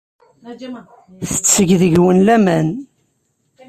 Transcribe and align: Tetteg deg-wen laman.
Tetteg 1.31 1.69
deg-wen 1.81 2.19
laman. 2.27 2.69